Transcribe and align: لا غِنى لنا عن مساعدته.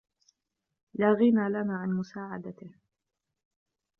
لا 0.93 1.11
غِنى 1.13 1.49
لنا 1.49 1.77
عن 1.77 1.89
مساعدته. 1.89 2.69